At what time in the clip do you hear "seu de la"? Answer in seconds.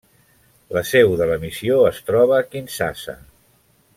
0.91-1.37